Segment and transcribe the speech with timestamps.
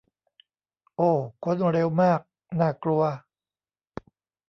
[0.97, 1.11] โอ้
[1.43, 2.19] ค้นเร็วมาก
[2.59, 3.03] น่ากลัว